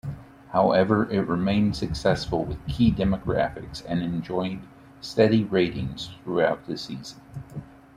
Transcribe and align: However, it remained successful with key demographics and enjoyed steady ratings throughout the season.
However, 0.49 1.07
it 1.11 1.27
remained 1.27 1.75
successful 1.75 2.43
with 2.43 2.65
key 2.67 2.91
demographics 2.91 3.83
and 3.87 4.01
enjoyed 4.01 4.59
steady 4.99 5.43
ratings 5.43 6.09
throughout 6.23 6.65
the 6.65 6.75
season. 6.79 7.21